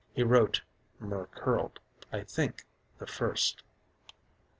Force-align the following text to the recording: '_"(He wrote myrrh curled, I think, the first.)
'_"(He 0.15 0.23
wrote 0.23 0.63
myrrh 0.97 1.27
curled, 1.27 1.79
I 2.11 2.21
think, 2.23 2.65
the 2.97 3.05
first.) 3.05 3.61